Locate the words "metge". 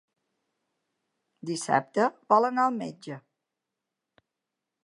2.81-3.19